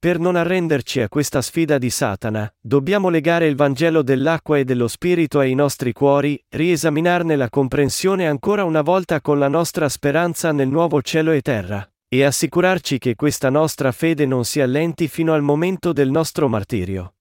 Per 0.00 0.18
non 0.18 0.34
arrenderci 0.34 1.02
a 1.02 1.10
questa 1.10 1.42
sfida 1.42 1.76
di 1.76 1.90
Satana, 1.90 2.50
dobbiamo 2.58 3.10
legare 3.10 3.46
il 3.46 3.54
Vangelo 3.54 4.00
dell'acqua 4.00 4.56
e 4.56 4.64
dello 4.64 4.88
Spirito 4.88 5.40
ai 5.40 5.52
nostri 5.54 5.92
cuori, 5.92 6.42
riesaminarne 6.48 7.36
la 7.36 7.50
comprensione 7.50 8.26
ancora 8.26 8.64
una 8.64 8.80
volta 8.80 9.20
con 9.20 9.38
la 9.38 9.48
nostra 9.48 9.90
speranza 9.90 10.52
nel 10.52 10.68
nuovo 10.68 11.02
cielo 11.02 11.32
e 11.32 11.42
terra, 11.42 11.86
e 12.08 12.24
assicurarci 12.24 12.96
che 12.96 13.14
questa 13.14 13.50
nostra 13.50 13.92
fede 13.92 14.24
non 14.24 14.46
si 14.46 14.62
allenti 14.62 15.06
fino 15.06 15.34
al 15.34 15.42
momento 15.42 15.92
del 15.92 16.08
nostro 16.08 16.48
martirio. 16.48 17.16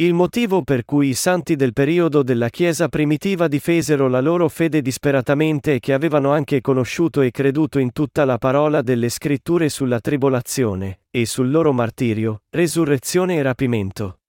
Il 0.00 0.14
motivo 0.14 0.62
per 0.62 0.84
cui 0.84 1.08
i 1.08 1.14
santi 1.14 1.56
del 1.56 1.72
periodo 1.72 2.22
della 2.22 2.50
Chiesa 2.50 2.86
primitiva 2.86 3.48
difesero 3.48 4.06
la 4.06 4.20
loro 4.20 4.48
fede 4.48 4.80
disperatamente 4.80 5.74
è 5.74 5.80
che 5.80 5.92
avevano 5.92 6.30
anche 6.30 6.60
conosciuto 6.60 7.20
e 7.20 7.32
creduto 7.32 7.80
in 7.80 7.90
tutta 7.90 8.24
la 8.24 8.38
parola 8.38 8.80
delle 8.80 9.08
scritture 9.08 9.68
sulla 9.68 9.98
tribolazione, 9.98 11.00
e 11.10 11.26
sul 11.26 11.50
loro 11.50 11.72
martirio, 11.72 12.42
resurrezione 12.50 13.38
e 13.38 13.42
rapimento. 13.42 14.20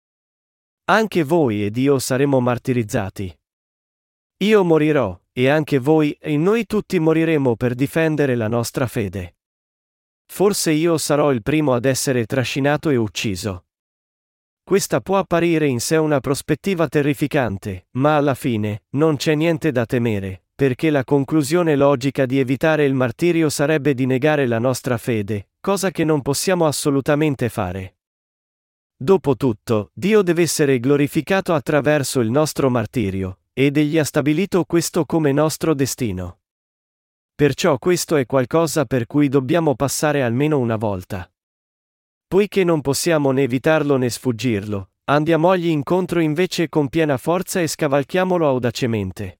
Anche 0.85 1.23
voi 1.23 1.63
ed 1.63 1.77
io 1.77 1.99
saremo 1.99 2.39
martirizzati. 2.39 3.39
Io 4.37 4.63
morirò, 4.63 5.21
e 5.31 5.49
anche 5.49 5.77
voi 5.77 6.17
e 6.19 6.35
noi 6.35 6.65
tutti 6.65 6.97
moriremo 6.97 7.55
per 7.55 7.75
difendere 7.75 8.33
la 8.33 8.47
nostra 8.47 8.87
fede. 8.87 9.35
Forse 10.25 10.71
io 10.71 10.97
sarò 10.97 11.31
il 11.31 11.43
primo 11.43 11.75
ad 11.75 11.85
essere 11.85 12.25
trascinato 12.25 12.89
e 12.89 12.95
ucciso. 12.95 13.65
Questa 14.69 15.01
può 15.01 15.17
apparire 15.17 15.65
in 15.65 15.79
sé 15.79 15.97
una 15.97 16.19
prospettiva 16.19 16.87
terrificante, 16.87 17.87
ma 17.93 18.17
alla 18.17 18.35
fine, 18.35 18.83
non 18.89 19.15
c'è 19.15 19.33
niente 19.33 19.71
da 19.71 19.87
temere, 19.87 20.43
perché 20.53 20.91
la 20.91 21.03
conclusione 21.03 21.75
logica 21.75 22.27
di 22.27 22.37
evitare 22.37 22.85
il 22.85 22.93
martirio 22.93 23.49
sarebbe 23.49 23.95
di 23.95 24.05
negare 24.05 24.45
la 24.45 24.59
nostra 24.59 24.99
fede, 24.99 25.53
cosa 25.59 25.89
che 25.89 26.03
non 26.03 26.21
possiamo 26.21 26.67
assolutamente 26.67 27.49
fare. 27.49 27.95
Dopotutto, 28.95 29.89
Dio 29.91 30.21
deve 30.21 30.43
essere 30.43 30.79
glorificato 30.79 31.55
attraverso 31.55 32.19
il 32.19 32.29
nostro 32.29 32.69
martirio, 32.69 33.39
ed 33.53 33.75
egli 33.75 33.97
ha 33.97 34.03
stabilito 34.03 34.65
questo 34.65 35.03
come 35.03 35.31
nostro 35.31 35.73
destino. 35.73 36.41
Perciò 37.33 37.79
questo 37.79 38.17
è 38.17 38.27
qualcosa 38.27 38.85
per 38.85 39.07
cui 39.07 39.29
dobbiamo 39.29 39.73
passare 39.73 40.21
almeno 40.21 40.59
una 40.59 40.75
volta. 40.75 41.27
Poiché 42.29 42.63
non 42.63 42.81
possiamo 42.81 43.31
né 43.31 43.41
evitarlo 43.41 43.97
né 43.97 44.07
sfuggirlo, 44.07 44.91
andiamogli 45.05 45.65
incontro 45.65 46.19
invece 46.19 46.69
con 46.69 46.87
piena 46.87 47.17
forza 47.17 47.59
e 47.59 47.65
scavalchiamolo 47.65 48.47
audacemente. 48.47 49.39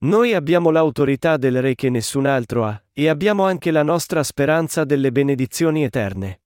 Noi 0.00 0.34
abbiamo 0.34 0.68
l'autorità 0.68 1.38
del 1.38 1.62
Re 1.62 1.74
che 1.74 1.88
nessun 1.88 2.26
altro 2.26 2.66
ha, 2.66 2.84
e 2.92 3.08
abbiamo 3.08 3.46
anche 3.46 3.70
la 3.70 3.82
nostra 3.82 4.22
speranza 4.22 4.84
delle 4.84 5.10
benedizioni 5.10 5.84
eterne. 5.84 6.42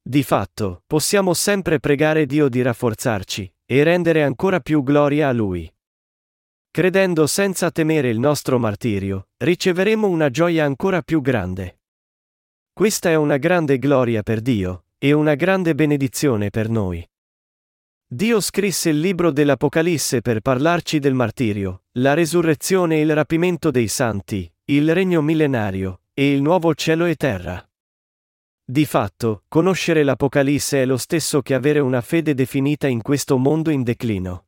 Di 0.00 0.22
fatto, 0.22 0.84
possiamo 0.86 1.34
sempre 1.34 1.80
pregare 1.80 2.24
Dio 2.24 2.48
di 2.48 2.62
rafforzarci, 2.62 3.52
e 3.66 3.82
rendere 3.82 4.22
ancora 4.22 4.60
più 4.60 4.84
gloria 4.84 5.26
a 5.26 5.32
Lui. 5.32 5.68
Credendo 6.70 7.26
senza 7.26 7.72
temere 7.72 8.10
il 8.10 8.20
nostro 8.20 8.60
martirio, 8.60 9.30
riceveremo 9.38 10.06
una 10.06 10.30
gioia 10.30 10.64
ancora 10.64 11.02
più 11.02 11.20
grande. 11.20 11.81
Questa 12.74 13.10
è 13.10 13.14
una 13.16 13.36
grande 13.36 13.78
gloria 13.78 14.22
per 14.22 14.40
Dio, 14.40 14.86
e 14.96 15.12
una 15.12 15.34
grande 15.34 15.74
benedizione 15.74 16.48
per 16.48 16.70
noi. 16.70 17.06
Dio 18.06 18.40
scrisse 18.40 18.88
il 18.88 18.98
libro 18.98 19.30
dell'Apocalisse 19.30 20.22
per 20.22 20.40
parlarci 20.40 20.98
del 20.98 21.12
martirio, 21.12 21.82
la 21.98 22.14
resurrezione 22.14 22.96
e 22.96 23.00
il 23.02 23.14
rapimento 23.14 23.70
dei 23.70 23.88
santi, 23.88 24.50
il 24.70 24.94
regno 24.94 25.20
millenario, 25.20 26.00
e 26.14 26.32
il 26.32 26.40
nuovo 26.40 26.74
cielo 26.74 27.04
e 27.04 27.14
terra. 27.14 27.62
Di 28.64 28.86
fatto, 28.86 29.44
conoscere 29.48 30.02
l'Apocalisse 30.02 30.80
è 30.80 30.86
lo 30.86 30.96
stesso 30.96 31.42
che 31.42 31.52
avere 31.52 31.78
una 31.78 32.00
fede 32.00 32.32
definita 32.32 32.86
in 32.86 33.02
questo 33.02 33.36
mondo 33.36 33.68
in 33.68 33.82
declino. 33.82 34.46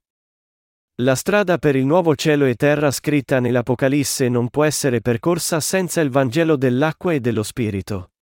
La 1.02 1.14
strada 1.14 1.58
per 1.58 1.76
il 1.76 1.84
nuovo 1.84 2.14
cielo 2.14 2.46
e 2.46 2.54
terra 2.54 2.90
scritta 2.90 3.38
nell'Apocalisse 3.38 4.30
non 4.30 4.48
può 4.48 4.64
essere 4.64 5.02
percorsa 5.02 5.60
senza 5.60 6.00
il 6.00 6.08
Vangelo 6.08 6.56
dell'acqua 6.56 7.12
e 7.12 7.20
dello 7.20 7.42
Spirito. 7.42 8.12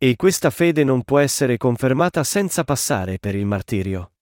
E 0.00 0.14
questa 0.14 0.50
fede 0.50 0.84
non 0.84 1.02
può 1.02 1.18
essere 1.18 1.56
confermata 1.56 2.22
senza 2.22 2.62
passare 2.62 3.18
per 3.18 3.34
il 3.34 3.46
martirio. 3.46 4.12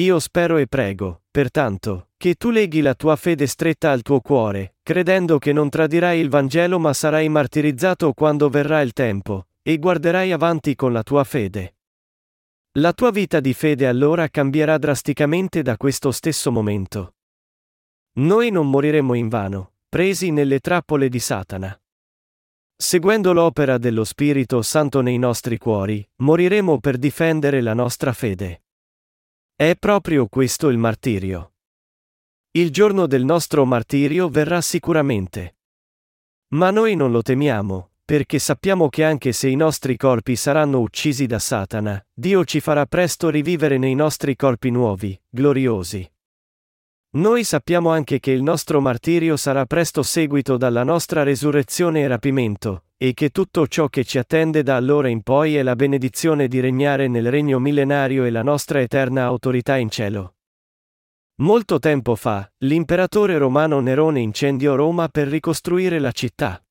Io 0.00 0.18
spero 0.18 0.56
e 0.56 0.66
prego, 0.66 1.22
pertanto, 1.30 2.08
che 2.16 2.34
tu 2.34 2.50
leghi 2.50 2.80
la 2.80 2.94
tua 2.94 3.14
fede 3.14 3.46
stretta 3.46 3.92
al 3.92 4.02
tuo 4.02 4.20
cuore, 4.20 4.76
credendo 4.82 5.38
che 5.38 5.52
non 5.52 5.68
tradirai 5.68 6.18
il 6.18 6.28
Vangelo 6.28 6.80
ma 6.80 6.92
sarai 6.92 7.28
martirizzato 7.28 8.12
quando 8.12 8.48
verrà 8.48 8.80
il 8.80 8.92
tempo, 8.92 9.46
e 9.62 9.78
guarderai 9.78 10.32
avanti 10.32 10.74
con 10.74 10.92
la 10.92 11.04
tua 11.04 11.22
fede. 11.22 11.76
La 12.72 12.92
tua 12.92 13.12
vita 13.12 13.38
di 13.38 13.52
fede 13.52 13.86
allora 13.86 14.28
cambierà 14.28 14.78
drasticamente 14.78 15.62
da 15.62 15.76
questo 15.76 16.10
stesso 16.10 16.50
momento. 16.50 17.14
Noi 18.14 18.50
non 18.50 18.68
moriremo 18.68 19.14
invano, 19.14 19.74
presi 19.88 20.30
nelle 20.32 20.58
trappole 20.58 21.08
di 21.08 21.20
Satana. 21.20 21.81
Seguendo 22.76 23.32
l'opera 23.32 23.78
dello 23.78 24.04
Spirito 24.04 24.62
Santo 24.62 25.00
nei 25.00 25.18
nostri 25.18 25.58
cuori, 25.58 26.06
moriremo 26.16 26.80
per 26.80 26.98
difendere 26.98 27.60
la 27.60 27.74
nostra 27.74 28.12
fede. 28.12 28.64
È 29.54 29.76
proprio 29.76 30.26
questo 30.26 30.68
il 30.68 30.78
martirio. 30.78 31.52
Il 32.50 32.70
giorno 32.70 33.06
del 33.06 33.24
nostro 33.24 33.64
martirio 33.64 34.28
verrà 34.28 34.60
sicuramente. 34.60 35.56
Ma 36.48 36.70
noi 36.70 36.96
non 36.96 37.10
lo 37.12 37.22
temiamo, 37.22 37.92
perché 38.04 38.38
sappiamo 38.38 38.90
che 38.90 39.04
anche 39.04 39.32
se 39.32 39.48
i 39.48 39.56
nostri 39.56 39.96
corpi 39.96 40.36
saranno 40.36 40.80
uccisi 40.80 41.24
da 41.24 41.38
Satana, 41.38 42.04
Dio 42.12 42.44
ci 42.44 42.60
farà 42.60 42.84
presto 42.84 43.30
rivivere 43.30 43.78
nei 43.78 43.94
nostri 43.94 44.36
corpi 44.36 44.70
nuovi, 44.70 45.18
gloriosi. 45.30 46.11
Noi 47.14 47.44
sappiamo 47.44 47.90
anche 47.90 48.20
che 48.20 48.30
il 48.30 48.42
nostro 48.42 48.80
martirio 48.80 49.36
sarà 49.36 49.66
presto 49.66 50.02
seguito 50.02 50.56
dalla 50.56 50.82
nostra 50.82 51.22
resurrezione 51.22 52.00
e 52.00 52.06
rapimento, 52.06 52.84
e 52.96 53.12
che 53.12 53.28
tutto 53.28 53.66
ciò 53.66 53.88
che 53.88 54.02
ci 54.02 54.16
attende 54.16 54.62
da 54.62 54.76
allora 54.76 55.08
in 55.08 55.22
poi 55.22 55.56
è 55.56 55.62
la 55.62 55.76
benedizione 55.76 56.48
di 56.48 56.58
regnare 56.60 57.08
nel 57.08 57.30
regno 57.30 57.58
millenario 57.58 58.24
e 58.24 58.30
la 58.30 58.42
nostra 58.42 58.80
eterna 58.80 59.24
autorità 59.24 59.76
in 59.76 59.90
cielo. 59.90 60.36
Molto 61.42 61.78
tempo 61.78 62.14
fa, 62.14 62.50
l'imperatore 62.58 63.36
romano 63.36 63.80
Nerone 63.80 64.20
incendiò 64.20 64.74
Roma 64.74 65.08
per 65.08 65.28
ricostruire 65.28 65.98
la 65.98 66.12
città. 66.12 66.64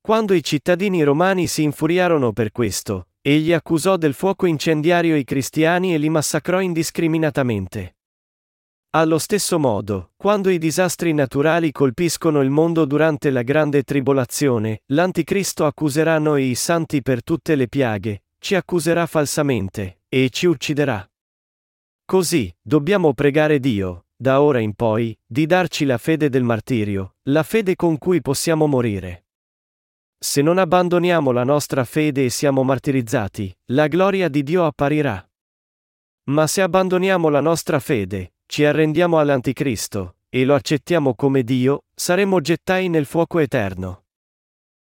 Quando 0.00 0.34
i 0.34 0.42
cittadini 0.42 1.04
romani 1.04 1.46
si 1.46 1.62
infuriarono 1.62 2.32
per 2.32 2.50
questo, 2.50 3.10
egli 3.20 3.52
accusò 3.52 3.96
del 3.98 4.14
fuoco 4.14 4.46
incendiario 4.46 5.14
i 5.14 5.22
cristiani 5.22 5.94
e 5.94 5.98
li 5.98 6.08
massacrò 6.08 6.60
indiscriminatamente. 6.60 7.94
Allo 8.96 9.18
stesso 9.18 9.58
modo, 9.58 10.12
quando 10.14 10.50
i 10.50 10.58
disastri 10.58 11.12
naturali 11.12 11.72
colpiscono 11.72 12.42
il 12.42 12.50
mondo 12.50 12.84
durante 12.84 13.30
la 13.30 13.42
grande 13.42 13.82
tribolazione, 13.82 14.82
l'Anticristo 14.92 15.66
accuserà 15.66 16.20
noi 16.20 16.50
i 16.50 16.54
santi 16.54 17.02
per 17.02 17.24
tutte 17.24 17.56
le 17.56 17.66
piaghe, 17.66 18.26
ci 18.38 18.54
accuserà 18.54 19.06
falsamente, 19.06 20.02
e 20.08 20.30
ci 20.30 20.46
ucciderà. 20.46 21.04
Così, 22.04 22.54
dobbiamo 22.62 23.14
pregare 23.14 23.58
Dio, 23.58 24.06
da 24.14 24.40
ora 24.40 24.60
in 24.60 24.74
poi, 24.74 25.18
di 25.26 25.44
darci 25.46 25.84
la 25.86 25.98
fede 25.98 26.28
del 26.28 26.44
martirio, 26.44 27.16
la 27.22 27.42
fede 27.42 27.74
con 27.74 27.98
cui 27.98 28.20
possiamo 28.20 28.68
morire. 28.68 29.26
Se 30.16 30.40
non 30.40 30.56
abbandoniamo 30.56 31.32
la 31.32 31.42
nostra 31.42 31.82
fede 31.82 32.26
e 32.26 32.30
siamo 32.30 32.62
martirizzati, 32.62 33.52
la 33.72 33.88
gloria 33.88 34.28
di 34.28 34.44
Dio 34.44 34.64
apparirà. 34.64 35.28
Ma 36.26 36.46
se 36.46 36.62
abbandoniamo 36.62 37.28
la 37.28 37.40
nostra 37.40 37.80
fede, 37.80 38.33
ci 38.46 38.64
arrendiamo 38.64 39.18
all'Anticristo, 39.18 40.16
e 40.28 40.44
lo 40.44 40.54
accettiamo 40.54 41.14
come 41.14 41.42
Dio, 41.42 41.84
saremo 41.94 42.40
gettai 42.40 42.88
nel 42.88 43.04
fuoco 43.04 43.38
eterno. 43.38 44.04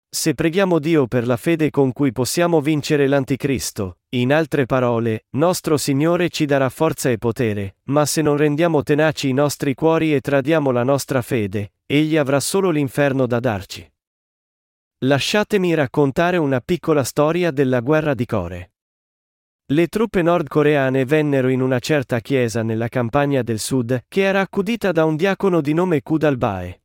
Se 0.09 0.35
preghiamo 0.35 0.79
Dio 0.79 1.07
per 1.09 1.27
la 1.27 1.37
fede 1.37 1.71
con 1.71 1.93
cui 1.93 2.13
possiamo 2.13 2.61
vincere 2.61 3.09
l'Anticristo, 3.09 3.99
in 4.11 4.33
altre 4.33 4.65
parole, 4.65 5.27
nostro 5.31 5.77
Signore 5.77 6.29
ci 6.29 6.45
darà 6.47 6.69
forza 6.69 7.11
e 7.11 7.19
potere, 7.19 7.79
ma 7.85 8.07
se 8.07 8.23
non 8.23 8.37
rendiamo 8.37 8.83
tenaci 8.83 9.29
i 9.29 9.33
nostri 9.33 9.75
cuori 9.75 10.15
e 10.15 10.21
tradiamo 10.21 10.71
la 10.71 10.85
nostra 10.85 11.21
fede, 11.21 11.73
Egli 11.85 12.17
avrà 12.17 12.39
solo 12.39 12.71
l'inferno 12.71 13.27
da 13.27 13.41
darci. 13.41 13.93
Lasciatemi 14.99 15.75
raccontare 15.75 16.37
una 16.37 16.61
piccola 16.61 17.03
storia 17.03 17.51
della 17.51 17.81
guerra 17.81 18.15
di 18.15 18.25
Core. 18.25 18.74
Le 19.69 19.87
truppe 19.87 20.21
nordcoreane 20.21 21.07
vennero 21.07 21.49
in 21.49 21.63
una 21.63 21.79
certa 21.79 22.21
chiesa 22.21 22.63
nella 22.63 22.89
campagna 22.89 23.41
del 23.41 23.59
sud, 23.59 24.05
che 24.09 24.21
era 24.21 24.41
accudita 24.41 24.93
da 24.93 25.07
un 25.07 25.17
diacono 25.17 25.63
di 25.63 25.73
nome 25.73 26.03
Kudalbae. 26.03 26.83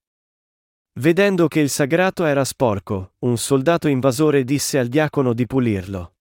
Vedendo 0.93 1.49
che 1.49 1.59
il 1.59 1.69
sagrato 1.69 2.23
era 2.23 2.45
sporco, 2.45 3.15
un 3.19 3.37
soldato 3.37 3.89
invasore 3.89 4.45
disse 4.45 4.79
al 4.79 4.87
diacono 4.87 5.33
di 5.33 5.45
pulirlo. 5.45 6.13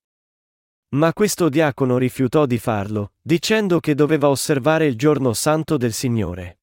Ma 0.97 1.13
questo 1.13 1.49
diacono 1.49 1.97
rifiutò 1.97 2.45
di 2.45 2.59
farlo, 2.59 3.13
dicendo 3.23 3.79
che 3.79 3.95
doveva 3.95 4.29
osservare 4.29 4.87
il 4.87 4.97
giorno 4.97 5.35
santo 5.35 5.77
del 5.77 5.93
Signore. 5.93 6.59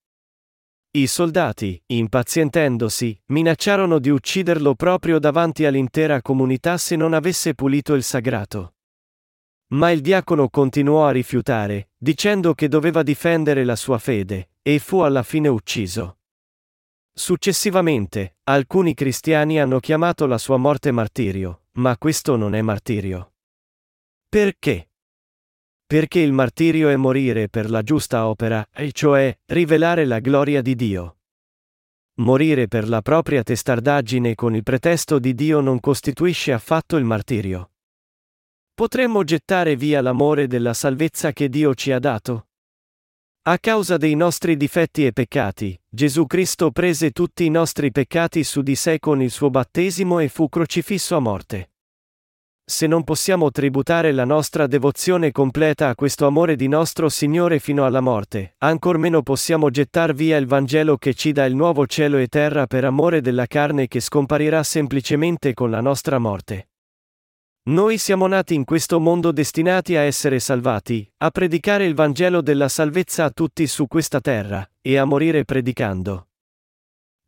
I 0.92 1.08
soldati, 1.08 1.82
impazientendosi, 1.86 3.18
minacciarono 3.28 4.00
di 4.00 4.10
ucciderlo 4.10 4.76
proprio 4.76 5.20
davanti 5.20 5.64
all'intera 5.64 6.22
comunità 6.22 6.78
se 6.78 6.98
non 6.98 7.14
avesse 7.14 7.56
pulito 7.56 7.94
il 7.94 8.04
sagrato. 8.04 8.75
Ma 9.68 9.92
il 9.92 10.02
diacono 10.02 10.50
continuò 10.50 11.08
a 11.08 11.12
rifiutare, 11.12 11.90
dicendo 11.98 12.54
che 12.54 12.68
doveva 12.68 13.02
difendere 13.02 13.64
la 13.64 13.76
sua 13.76 13.98
fede, 13.98 14.52
e 14.62 14.80
fu 14.80 15.00
alla 15.00 15.24
fine 15.24 15.48
ucciso. 15.48 16.20
Successivamente, 17.12 18.38
alcuni 18.44 18.94
cristiani 18.94 19.60
hanno 19.60 19.80
chiamato 19.80 20.26
la 20.26 20.38
sua 20.38 20.58
morte 20.58 20.92
martirio, 20.92 21.64
ma 21.74 21.98
questo 21.98 22.36
non 22.36 22.54
è 22.54 22.62
martirio. 22.62 23.34
Perché? 24.28 24.90
Perché 25.86 26.20
il 26.20 26.34
martirio 26.34 26.90
è 26.90 26.96
morire 26.96 27.48
per 27.48 27.70
la 27.70 27.82
giusta 27.84 28.28
opera, 28.28 28.68
e 28.74 28.92
cioè 28.92 29.36
rivelare 29.46 30.06
la 30.06 30.20
gloria 30.20 30.62
di 30.62 30.76
Dio. 30.76 31.18
Morire 32.16 32.68
per 32.68 32.88
la 32.88 33.02
propria 33.02 33.44
testardaggine 33.44 34.36
con 34.36 34.56
il 34.56 34.64
pretesto 34.64 35.20
di 35.20 35.34
Dio 35.34 35.60
non 35.60 35.80
costituisce 35.80 36.54
affatto 36.54 36.98
il 36.98 37.04
martirio. 37.04 37.72
Potremmo 38.76 39.24
gettare 39.24 39.78
via 39.78 40.02
l'amore 40.02 40.48
della 40.48 40.74
salvezza 40.74 41.32
che 41.32 41.48
Dio 41.48 41.74
ci 41.76 41.94
ha 41.94 42.00
dato? 42.00 42.48
A 43.44 43.58
causa 43.58 43.96
dei 43.96 44.16
nostri 44.16 44.58
difetti 44.58 45.06
e 45.06 45.14
peccati, 45.14 45.80
Gesù 45.88 46.26
Cristo 46.26 46.72
prese 46.72 47.12
tutti 47.12 47.46
i 47.46 47.50
nostri 47.50 47.90
peccati 47.94 48.44
su 48.44 48.62
di 48.62 48.76
sé 48.76 49.00
con 49.00 49.22
il 49.22 49.32
suo 49.32 49.50
battesimo 49.50 50.20
e 50.20 50.28
fu 50.28 50.50
crocifisso 50.50 51.16
a 51.16 51.20
morte. 51.20 51.72
Se 52.66 52.86
non 52.86 53.06
possiamo 53.06 53.50
tributare 53.50 54.12
la 54.12 54.26
nostra 54.26 54.68
devozione 54.68 55.32
completa 55.32 55.88
a 55.88 55.96
questo 55.96 56.28
amore 56.28 56.58
di 56.58 56.68
nostro 56.68 57.08
Signore 57.08 57.60
fino 57.60 57.86
alla 57.86 58.02
morte, 58.02 58.56
ancor 58.58 58.98
meno 58.98 59.22
possiamo 59.22 59.70
gettar 59.70 60.14
via 60.14 60.36
il 60.36 60.48
Vangelo 60.48 60.98
che 60.98 61.14
ci 61.14 61.32
dà 61.32 61.46
il 61.46 61.56
nuovo 61.56 61.88
cielo 61.88 62.18
e 62.18 62.28
terra 62.28 62.68
per 62.68 62.84
amore 62.84 63.22
della 63.22 63.46
carne 63.46 63.88
che 63.88 64.02
scomparirà 64.02 64.64
semplicemente 64.64 65.54
con 65.54 65.70
la 65.70 65.80
nostra 65.80 66.20
morte. 66.20 66.72
Noi 67.68 67.98
siamo 67.98 68.28
nati 68.28 68.54
in 68.54 68.64
questo 68.64 69.00
mondo 69.00 69.32
destinati 69.32 69.96
a 69.96 70.02
essere 70.02 70.38
salvati, 70.40 71.12
a 71.18 71.32
predicare 71.32 71.88
il 71.88 71.96
Vangelo 71.96 72.42
della 72.42 72.70
salvezza 72.70 73.24
a 73.24 73.32
tutti 73.32 73.66
su 73.66 73.88
questa 73.88 74.22
terra, 74.22 74.70
e 74.82 74.98
a 74.98 75.06
morire 75.06 75.46
predicando. 75.46 76.28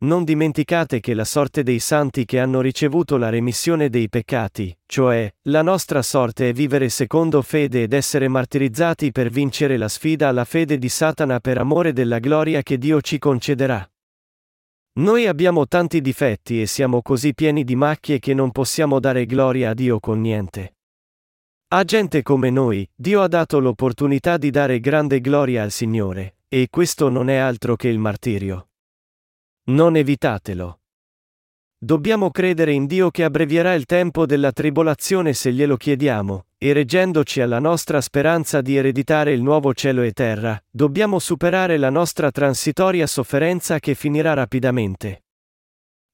Non 0.04 0.22
dimenticate 0.22 1.00
che 1.00 1.14
la 1.14 1.24
sorte 1.24 1.64
dei 1.64 1.80
santi 1.80 2.24
che 2.24 2.38
hanno 2.38 2.60
ricevuto 2.60 3.16
la 3.16 3.30
remissione 3.30 3.90
dei 3.90 4.08
peccati, 4.08 4.72
cioè, 4.86 5.28
la 5.48 5.62
nostra 5.62 6.02
sorte 6.02 6.50
è 6.50 6.52
vivere 6.52 6.88
secondo 6.88 7.42
fede 7.42 7.82
ed 7.82 7.92
essere 7.92 8.28
martirizzati 8.28 9.10
per 9.10 9.30
vincere 9.30 9.76
la 9.76 9.88
sfida 9.88 10.28
alla 10.28 10.44
fede 10.44 10.78
di 10.78 10.88
Satana 10.88 11.40
per 11.40 11.58
amore 11.58 11.92
della 11.92 12.20
gloria 12.20 12.62
che 12.62 12.78
Dio 12.78 13.00
ci 13.00 13.18
concederà. 13.18 13.90
Noi 14.98 15.28
abbiamo 15.28 15.68
tanti 15.68 16.00
difetti 16.00 16.60
e 16.60 16.66
siamo 16.66 17.02
così 17.02 17.32
pieni 17.32 17.62
di 17.62 17.76
macchie 17.76 18.18
che 18.18 18.34
non 18.34 18.50
possiamo 18.50 18.98
dare 18.98 19.26
gloria 19.26 19.70
a 19.70 19.74
Dio 19.74 20.00
con 20.00 20.20
niente. 20.20 20.74
A 21.68 21.84
gente 21.84 22.22
come 22.22 22.50
noi, 22.50 22.88
Dio 22.96 23.22
ha 23.22 23.28
dato 23.28 23.60
l'opportunità 23.60 24.38
di 24.38 24.50
dare 24.50 24.80
grande 24.80 25.20
gloria 25.20 25.62
al 25.62 25.70
Signore, 25.70 26.38
e 26.48 26.66
questo 26.68 27.10
non 27.10 27.28
è 27.28 27.36
altro 27.36 27.76
che 27.76 27.86
il 27.86 28.00
martirio. 28.00 28.70
Non 29.66 29.94
evitatelo. 29.94 30.77
Dobbiamo 31.80 32.32
credere 32.32 32.72
in 32.72 32.86
Dio 32.86 33.12
che 33.12 33.22
abbrevierà 33.22 33.72
il 33.72 33.86
tempo 33.86 34.26
della 34.26 34.50
tribolazione 34.50 35.32
se 35.32 35.52
glielo 35.52 35.76
chiediamo, 35.76 36.46
e 36.58 36.72
reggendoci 36.72 37.40
alla 37.40 37.60
nostra 37.60 38.00
speranza 38.00 38.60
di 38.60 38.74
ereditare 38.76 39.32
il 39.32 39.42
nuovo 39.42 39.72
cielo 39.72 40.02
e 40.02 40.10
terra, 40.10 40.60
dobbiamo 40.68 41.20
superare 41.20 41.76
la 41.76 41.88
nostra 41.88 42.32
transitoria 42.32 43.06
sofferenza 43.06 43.78
che 43.78 43.94
finirà 43.94 44.34
rapidamente. 44.34 45.22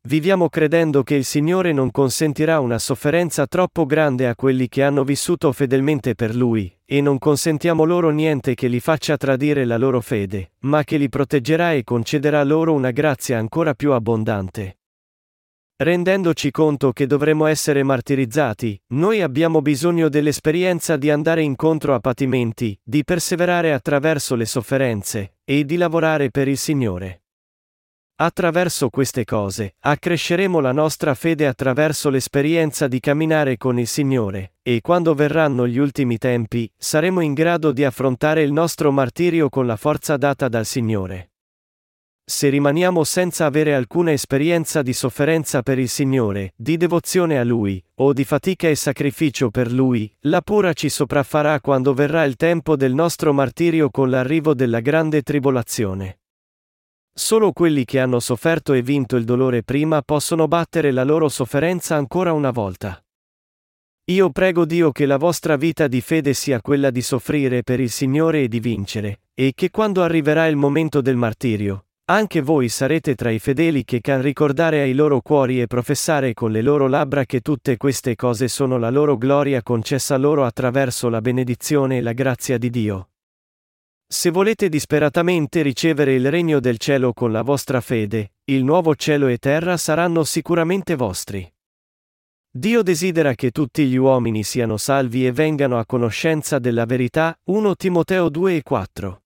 Viviamo 0.06 0.50
credendo 0.50 1.02
che 1.02 1.14
il 1.14 1.24
Signore 1.24 1.72
non 1.72 1.90
consentirà 1.90 2.60
una 2.60 2.78
sofferenza 2.78 3.46
troppo 3.46 3.86
grande 3.86 4.28
a 4.28 4.34
quelli 4.34 4.68
che 4.68 4.82
hanno 4.82 5.02
vissuto 5.02 5.50
fedelmente 5.50 6.14
per 6.14 6.34
Lui, 6.34 6.70
e 6.84 7.00
non 7.00 7.16
consentiamo 7.16 7.84
loro 7.84 8.10
niente 8.10 8.52
che 8.52 8.68
li 8.68 8.80
faccia 8.80 9.16
tradire 9.16 9.64
la 9.64 9.78
loro 9.78 10.02
fede, 10.02 10.52
ma 10.58 10.84
che 10.84 10.98
li 10.98 11.08
proteggerà 11.08 11.72
e 11.72 11.84
concederà 11.84 12.44
loro 12.44 12.74
una 12.74 12.90
grazia 12.90 13.38
ancora 13.38 13.72
più 13.72 13.92
abbondante. 13.92 14.76
Rendendoci 15.84 16.50
conto 16.50 16.92
che 16.92 17.06
dovremo 17.06 17.44
essere 17.44 17.82
martirizzati, 17.82 18.80
noi 18.94 19.20
abbiamo 19.20 19.60
bisogno 19.60 20.08
dell'esperienza 20.08 20.96
di 20.96 21.10
andare 21.10 21.42
incontro 21.42 21.92
a 21.92 22.00
patimenti, 22.00 22.74
di 22.82 23.04
perseverare 23.04 23.70
attraverso 23.70 24.34
le 24.34 24.46
sofferenze, 24.46 25.34
e 25.44 25.66
di 25.66 25.76
lavorare 25.76 26.30
per 26.30 26.48
il 26.48 26.56
Signore. 26.56 27.24
Attraverso 28.16 28.88
queste 28.88 29.26
cose, 29.26 29.74
accresceremo 29.78 30.58
la 30.58 30.72
nostra 30.72 31.12
fede 31.12 31.46
attraverso 31.46 32.08
l'esperienza 32.08 32.88
di 32.88 32.98
camminare 32.98 33.58
con 33.58 33.78
il 33.78 33.86
Signore, 33.86 34.54
e 34.62 34.80
quando 34.80 35.12
verranno 35.12 35.68
gli 35.68 35.76
ultimi 35.76 36.16
tempi, 36.16 36.66
saremo 36.74 37.20
in 37.20 37.34
grado 37.34 37.72
di 37.72 37.84
affrontare 37.84 38.40
il 38.40 38.52
nostro 38.52 38.90
martirio 38.90 39.50
con 39.50 39.66
la 39.66 39.76
forza 39.76 40.16
data 40.16 40.48
dal 40.48 40.64
Signore. 40.64 41.33
Se 42.26 42.48
rimaniamo 42.48 43.04
senza 43.04 43.44
avere 43.44 43.74
alcuna 43.74 44.10
esperienza 44.10 44.80
di 44.80 44.94
sofferenza 44.94 45.60
per 45.60 45.78
il 45.78 45.90
Signore, 45.90 46.54
di 46.56 46.78
devozione 46.78 47.38
a 47.38 47.44
Lui, 47.44 47.84
o 47.96 48.14
di 48.14 48.24
fatica 48.24 48.66
e 48.66 48.74
sacrificio 48.76 49.50
per 49.50 49.70
Lui, 49.70 50.10
la 50.20 50.40
pura 50.40 50.72
ci 50.72 50.88
sopraffarà 50.88 51.60
quando 51.60 51.92
verrà 51.92 52.24
il 52.24 52.36
tempo 52.36 52.76
del 52.76 52.94
nostro 52.94 53.34
martirio 53.34 53.90
con 53.90 54.08
l'arrivo 54.08 54.54
della 54.54 54.80
grande 54.80 55.20
tribolazione. 55.20 56.20
Solo 57.12 57.52
quelli 57.52 57.84
che 57.84 58.00
hanno 58.00 58.20
sofferto 58.20 58.72
e 58.72 58.80
vinto 58.80 59.16
il 59.16 59.24
dolore 59.24 59.62
prima 59.62 60.00
possono 60.00 60.48
battere 60.48 60.92
la 60.92 61.04
loro 61.04 61.28
sofferenza 61.28 61.94
ancora 61.94 62.32
una 62.32 62.50
volta. 62.50 63.04
Io 64.06 64.30
prego 64.30 64.64
Dio 64.64 64.92
che 64.92 65.04
la 65.04 65.18
vostra 65.18 65.56
vita 65.56 65.88
di 65.88 66.00
fede 66.00 66.32
sia 66.32 66.62
quella 66.62 66.88
di 66.90 67.02
soffrire 67.02 67.62
per 67.62 67.80
il 67.80 67.90
Signore 67.90 68.44
e 68.44 68.48
di 68.48 68.60
vincere, 68.60 69.20
e 69.34 69.52
che 69.54 69.70
quando 69.70 70.02
arriverà 70.02 70.46
il 70.46 70.56
momento 70.56 71.00
del 71.02 71.16
martirio, 71.16 71.83
anche 72.06 72.42
voi 72.42 72.68
sarete 72.68 73.14
tra 73.14 73.30
i 73.30 73.38
fedeli 73.38 73.82
che 73.84 74.02
can 74.02 74.20
ricordare 74.20 74.82
ai 74.82 74.92
loro 74.92 75.22
cuori 75.22 75.62
e 75.62 75.66
professare 75.66 76.34
con 76.34 76.50
le 76.50 76.60
loro 76.60 76.86
labbra 76.86 77.24
che 77.24 77.40
tutte 77.40 77.78
queste 77.78 78.14
cose 78.14 78.46
sono 78.48 78.76
la 78.76 78.90
loro 78.90 79.16
gloria 79.16 79.62
concessa 79.62 80.18
loro 80.18 80.44
attraverso 80.44 81.08
la 81.08 81.22
benedizione 81.22 81.96
e 81.96 82.02
la 82.02 82.12
grazia 82.12 82.58
di 82.58 82.68
Dio. 82.68 83.08
Se 84.06 84.30
volete 84.30 84.68
disperatamente 84.68 85.62
ricevere 85.62 86.12
il 86.12 86.30
regno 86.30 86.60
del 86.60 86.76
cielo 86.76 87.14
con 87.14 87.32
la 87.32 87.40
vostra 87.40 87.80
fede, 87.80 88.34
il 88.44 88.64
nuovo 88.64 88.94
cielo 88.94 89.26
e 89.28 89.38
terra 89.38 89.78
saranno 89.78 90.24
sicuramente 90.24 90.96
vostri. 90.96 91.50
Dio 92.50 92.82
desidera 92.82 93.34
che 93.34 93.50
tutti 93.50 93.86
gli 93.86 93.96
uomini 93.96 94.44
siano 94.44 94.76
salvi 94.76 95.26
e 95.26 95.32
vengano 95.32 95.78
a 95.78 95.86
conoscenza 95.86 96.58
della 96.58 96.84
verità. 96.84 97.36
1 97.44 97.74
Timoteo 97.74 98.28
2 98.28 98.56
e 98.56 98.62
4. 98.62 99.23